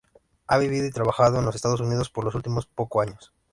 [0.47, 3.31] Ha vivido y trabajado en los Estados Unidos por los últimos pocos años.